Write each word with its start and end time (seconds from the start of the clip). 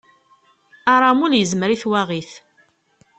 Aramul 0.93 1.33
yezmer 1.35 1.69
i 1.71 1.77
twaɣit. 1.81 2.31